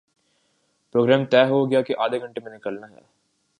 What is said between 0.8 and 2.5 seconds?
programme طے ہو گیا کہ آدھےگھنٹے